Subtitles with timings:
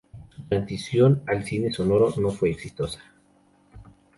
[0.35, 3.03] Su transición al cine sonoro no fue exitosa.